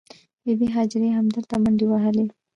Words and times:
بې 0.43 0.53
بي 0.59 0.67
هاجرې 0.75 1.09
همدلته 1.17 1.55
منډې 1.63 1.85
وهلې. 1.89 2.25